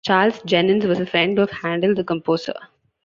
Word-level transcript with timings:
Charles 0.03 0.41
Jennens 0.47 0.83
was 0.87 0.99
a 0.99 1.05
friend 1.05 1.37
of 1.37 1.51
Handel, 1.51 1.93
the 1.93 2.03
composer. 2.03 2.55